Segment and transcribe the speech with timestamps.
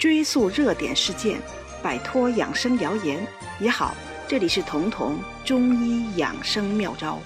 [0.00, 1.38] 追溯热点事件，
[1.82, 3.22] 摆脱养生谣言
[3.60, 3.94] 也好。
[4.26, 7.20] 这里是彤彤中医养生妙招。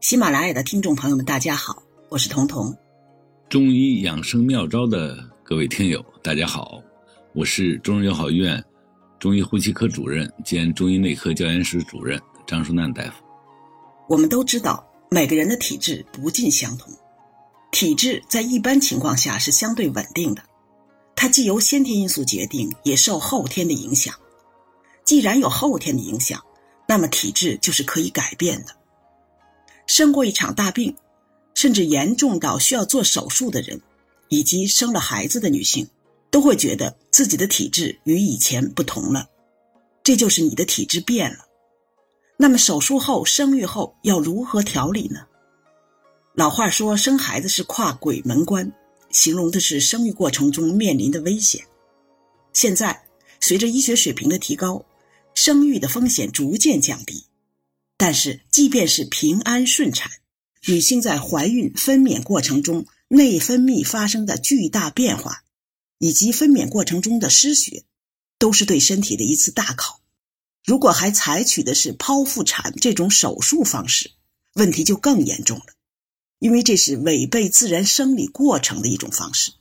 [0.00, 2.74] 喜马拉雅的听众朋友们，大家好，我是彤彤。
[3.50, 6.82] 中医养生妙招的各位听友，大家好，
[7.34, 8.64] 我是中日友好医院
[9.18, 13.22] 中医呼吸科主任兼中医内科教研室主任张淑楠大夫。
[14.08, 16.90] 我们都知道，每个人的体质不尽相同，
[17.72, 20.42] 体质在一般情况下是相对稳定的，
[21.24, 24.14] 它既由先天因素决定，也受后天的影响。
[25.06, 26.38] 既然有后天的影响，
[26.86, 28.76] 那么体质就是可以改变的。
[29.86, 30.94] 生过一场大病，
[31.54, 33.80] 甚至严重到需要做手术的人，
[34.28, 35.88] 以及生了孩子的女性，
[36.30, 39.26] 都会觉得自己的体质与以前不同了。
[40.02, 41.46] 这就是你的体质变了。
[42.36, 45.20] 那么手术后、生育后要如何调理呢？
[46.34, 48.70] 老话说，生孩子是跨鬼门关，
[49.14, 51.64] 形容的是生育过程中面临的危险。
[52.52, 53.04] 现在
[53.40, 54.84] 随着医学水平的提高，
[55.34, 57.24] 生育的风险逐渐降低。
[57.96, 60.10] 但是，即便是平安顺产，
[60.66, 65.44] 女性在怀孕分娩过程中内分泌发生的巨大变化，
[65.98, 67.84] 以及分娩过程中的失血，
[68.38, 70.00] 都是对身体的一次大考。
[70.64, 74.10] 如果还采取的是剖腹产这种手术方式，
[74.54, 75.66] 问题就更严重了，
[76.44, 79.54] 因为这是违背自然生理过程的一种方式。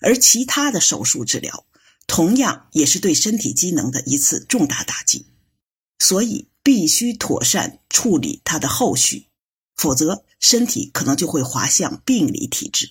[0.00, 1.66] 而其他的手术治疗，
[2.06, 5.26] 同样也是对身体机能的一次重大打击，
[5.98, 6.46] 所以。
[6.62, 9.28] 必须妥善处理它的后续，
[9.74, 12.90] 否则身体可能就会滑向病理体质。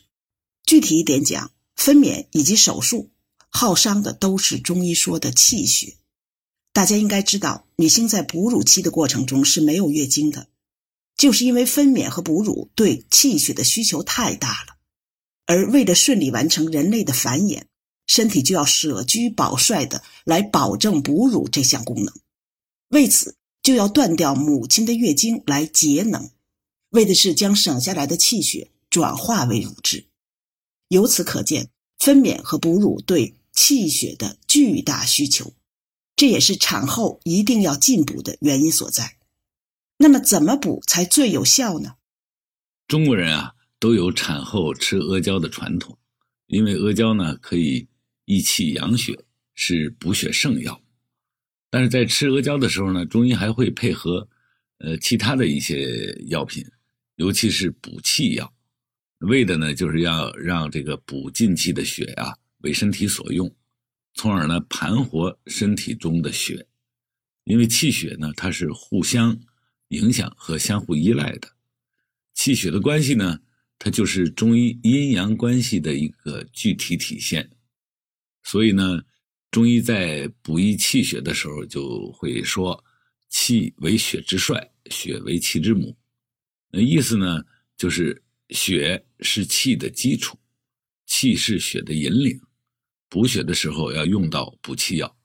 [0.66, 3.11] 具体一点讲，分娩以及手术
[3.47, 5.97] 耗伤的都是中医说的气血。
[6.73, 10.47] 大家应该知道，女性在哺乳期的过程中是没有月经的，
[11.20, 14.78] 就是因为分娩和哺乳对气血的需求太大了。
[15.45, 17.66] 而为了顺利完成人类的繁衍，
[18.08, 22.12] 身体就要舍居保帅的来保证哺乳这项功能。
[22.88, 23.36] 为此。
[23.62, 26.31] 就要断掉母亲的月经来节能，
[26.91, 30.07] 为的是将省下来的气血转化为乳汁。
[30.88, 31.69] 由此可见，
[32.00, 35.51] 分娩和哺乳对气血的巨大需求，
[36.16, 39.18] 这也是产后一定要进补的原因所在。
[40.02, 41.96] 那么，怎么补才最有效呢？
[42.88, 46.00] 中国人啊，都有产后吃阿胶的传统，
[46.48, 47.86] 因为阿胶呢可以
[48.24, 50.82] 益气养血，是补血圣药。
[51.70, 54.26] 但是在吃阿胶的时候呢，中医还会配合，
[54.78, 56.66] 呃，其他的一些药品，
[57.16, 58.54] 尤其是补气药，
[59.18, 63.54] 为的呢就是要让这个补进气的血呀为身体所用，
[64.14, 66.66] 从而呢盘活身体中的血，
[67.44, 69.38] 因为气血呢它是互相
[69.89, 71.47] 影响和相互依赖的，
[72.33, 73.39] 气血的关系呢
[73.77, 77.50] 它就是中医阴阳关系的一个具体体现，
[78.44, 79.01] 所以呢。
[79.51, 82.85] 中医在补益气血的时候，就会说
[83.29, 85.97] ：“气为血之帅，血为气之母。”
[86.69, 87.44] 那意思呢，
[87.75, 90.38] 就是血是气的基础，
[91.07, 92.39] 气是血的引领。
[93.09, 95.17] 补血的时候要用到补气药，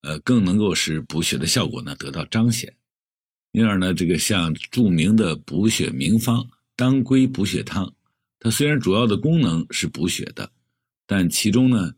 [0.00, 2.74] 呃，更能够使补血的效果呢得到彰显。
[3.52, 7.92] 因而呢，这个像著名的补血名方当归补血汤，
[8.40, 10.50] 它虽然主要的功能是补血的，
[11.06, 11.92] 但其中呢。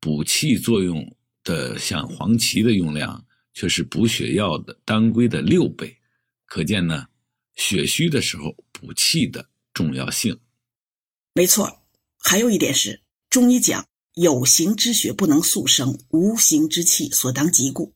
[0.00, 5.96] 补气作用的像黄芪的用量却是补血药的当归的六倍，
[6.44, 7.06] 可见呢，
[7.54, 10.38] 血虚的时候补气的重要性。
[11.32, 11.86] 没错，
[12.18, 13.00] 还有一点是，
[13.30, 17.94] 中医讲有形之血不能速生，无形之气所当即固，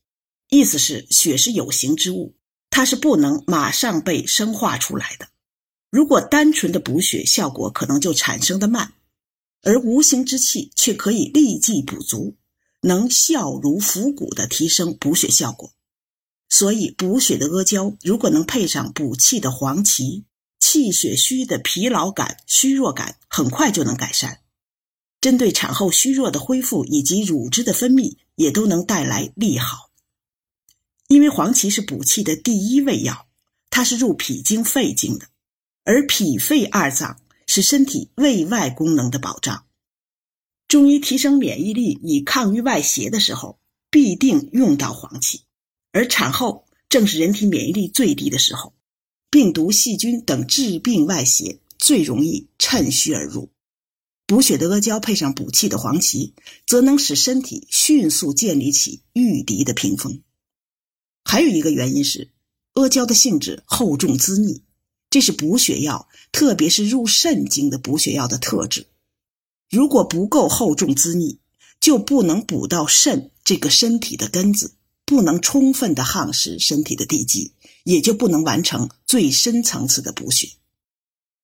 [0.48, 2.37] 意思是血是有形之物，
[2.70, 5.28] 它是不能马上被生化出来的。
[5.90, 8.92] 如果单纯的补血，效果可能就产生的慢。
[9.62, 12.36] 而无形之气却可以立即补足，
[12.82, 15.72] 能效如伏骨的提升补血效果。
[16.48, 20.24] 所以补血的阿胶，如果能配上补气的黄芪，
[20.60, 24.40] 气血虚的疲劳感、虚弱感很快就能改善。
[25.20, 29.87] 针对产后虚弱的恢复以及乳汁的分泌，也都能带来利好。
[31.08, 33.26] 因为黄芪是补气的第一味药，
[33.70, 35.26] 它是入脾经、肺经的，
[35.84, 37.20] 而脾肺二脏。
[37.50, 39.64] 是身体胃外功能的保障。
[40.68, 43.58] 中医提升免疫力以抗御外邪的时候，
[43.90, 45.40] 必定用到黄芪。
[45.90, 48.74] 而产后正是人体免疫力最低的时候，
[49.30, 53.50] 病毒、细菌等致病外邪最容易趁虚而入。
[54.26, 56.34] 补血的阿胶配上补气的黄芪，
[56.66, 60.20] 则能使身体迅速建立起御敌的屏风。
[61.30, 62.30] 还有一个原因是，
[62.72, 64.62] 阿胶的性质厚重滋腻。
[65.10, 68.86] 这是补血药，特别是入肾经的补血药的特质。
[69.68, 71.38] 如果不够厚重滋腻，
[71.80, 74.72] 就不能补到肾这个身体的根子，
[75.04, 77.52] 不能充分的夯实身体的地基，
[77.84, 80.52] 也就不能完成最深层次的补血。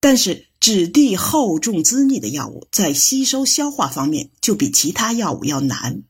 [0.01, 6.05] 但是，质地厚重滋腻的药物在吸收消化方面就比其他药物要难，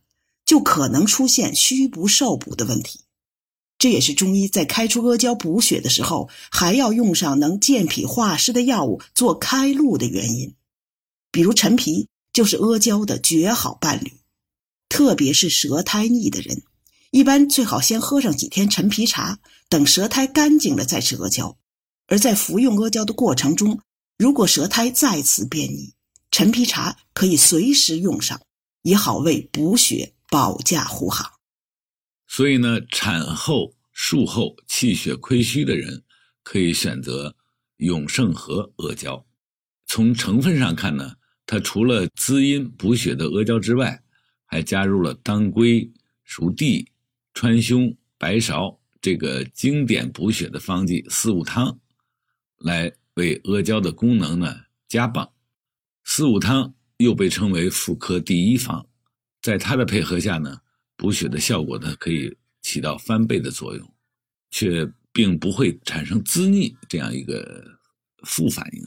[0.47, 3.01] 就可能出现虚不受补的问题。
[3.85, 10.55] 这也是中医在开出阿胶补血的时候，还要用上能健脾化湿的药物做开路的原因。
[11.31, 14.15] 比如陈皮就是阿胶的绝好伴侣，
[14.89, 16.63] 特别是舌苔腻的人，
[17.11, 19.39] 一般最好先喝上几天陈皮茶，
[19.69, 21.59] 等舌苔干净了再吃阿胶。
[22.07, 23.81] 而在服用阿胶的过程中，
[24.17, 25.93] 如果舌苔再次变腻，
[26.31, 28.41] 陈皮茶可以随时用上，
[28.81, 31.34] 也好为补血保驾护航。
[32.37, 36.03] 所以呢，产后、术后气血亏虚的人，
[36.43, 37.37] 可以选择
[37.77, 39.25] 永盛和阿胶。
[39.87, 41.15] 从成分上看呢，
[41.47, 44.03] 它除了滋阴补血的阿胶之外，
[44.47, 45.89] 还加入了当归、
[46.25, 46.91] 熟地、
[47.35, 51.79] 川芎、白芍这个经典补血的方剂四物汤。
[52.59, 55.31] 来为阿胶的功能呢加棒，
[56.03, 58.89] 四物汤又被称为妇科第一方，
[59.41, 60.63] 在它的配合下呢，
[60.97, 63.95] 补血的效果呢可以起到翻倍的作用，
[64.51, 67.65] 却并不会产生滋腻这样一个
[68.25, 68.85] 副反应。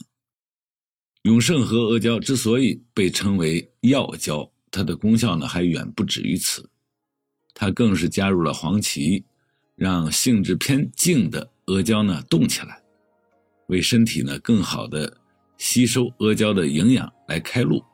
[1.22, 6.68] 永盛和阿胶之所以被称为药胶，它的功效呢还远不止于此，
[7.54, 9.24] 它更是加入了黄芪，
[9.74, 12.82] 让性质偏静的阿胶呢动起来。
[13.66, 15.14] 为身体呢更好的
[15.58, 17.84] 吸收阿胶的营养来开路，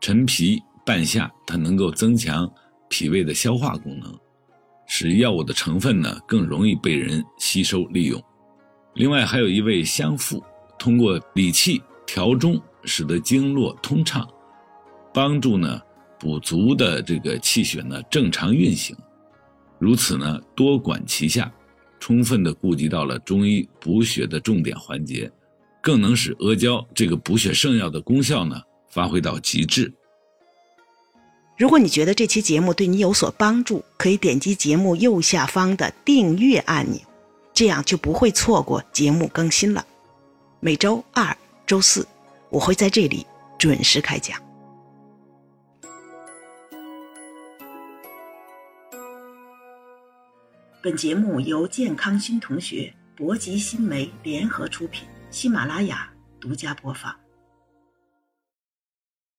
[0.00, 2.52] 陈皮、半夏它能够增强
[2.92, 4.14] 脾胃的消化功能，
[4.86, 8.22] 使药物的成分呢更容易被人吸收利用。
[8.96, 10.44] 另外还有一味香附，
[10.78, 14.28] 通过理气调中，使得经络通畅，
[15.14, 15.80] 帮助呢
[16.20, 18.94] 补足的这个气血呢正常运行。
[19.78, 21.50] 如此呢多管齐下。
[21.98, 25.30] 充分的顾及到了中医补血的重点环节，
[25.80, 28.60] 更能使阿胶这个补血圣药的功效呢
[28.90, 29.94] 发挥到极致。
[31.62, 37.00] 如果你觉得这期节目对你有所帮助，可以点击节目右下方的订阅按钮，
[37.54, 39.86] 这样就不会错过节目更新了。
[40.58, 42.04] 每周二、周四
[42.50, 43.24] 我会在这里
[43.60, 44.36] 准时开讲。
[50.82, 57.21] 本节目由健康新同学、博吉新媒联合出品，喜马拉雅独家播放。